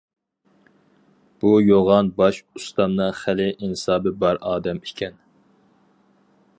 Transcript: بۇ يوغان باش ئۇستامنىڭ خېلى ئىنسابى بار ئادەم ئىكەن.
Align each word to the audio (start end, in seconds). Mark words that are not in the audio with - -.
بۇ 1.43 1.51
يوغان 1.65 2.09
باش 2.21 2.39
ئۇستامنىڭ 2.61 3.13
خېلى 3.19 3.47
ئىنسابى 3.53 4.15
بار 4.25 4.43
ئادەم 4.53 4.83
ئىكەن. 4.89 5.23